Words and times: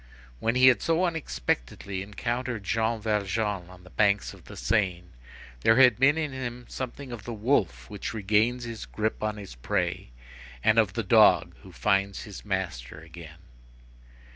When 0.39 0.55
he 0.55 0.69
had 0.69 0.81
so 0.81 1.05
unexpectedly 1.05 2.01
encountered 2.01 2.63
Jean 2.63 2.99
Valjean 2.99 3.69
on 3.69 3.83
the 3.83 3.91
banks 3.91 4.33
of 4.33 4.45
the 4.45 4.57
Seine, 4.57 5.03
there 5.59 5.75
had 5.75 5.99
been 5.99 6.17
in 6.17 6.31
him 6.33 6.65
something 6.67 7.11
of 7.11 7.23
the 7.23 7.33
wolf 7.35 7.87
which 7.87 8.11
regains 8.11 8.63
his 8.63 8.87
grip 8.87 9.21
on 9.21 9.37
his 9.37 9.53
prey, 9.53 10.09
and 10.63 10.79
of 10.79 10.93
the 10.93 11.03
dog 11.03 11.53
who 11.61 11.71
finds 11.71 12.23
his 12.23 12.43
master 12.43 12.99
again. 12.99 13.41